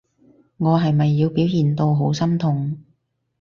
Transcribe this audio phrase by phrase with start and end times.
[0.57, 2.75] 我係咪要表現到好心痛？